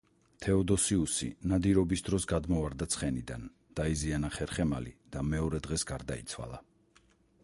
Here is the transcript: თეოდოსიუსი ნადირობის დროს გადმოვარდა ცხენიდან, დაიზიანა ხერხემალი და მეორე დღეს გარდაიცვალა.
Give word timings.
თეოდოსიუსი 0.43 1.27
ნადირობის 1.51 2.01
დროს 2.07 2.25
გადმოვარდა 2.31 2.87
ცხენიდან, 2.93 3.45
დაიზიანა 3.81 4.31
ხერხემალი 4.39 4.95
და 5.17 5.23
მეორე 5.35 5.61
დღეს 5.67 5.87
გარდაიცვალა. 5.93 6.61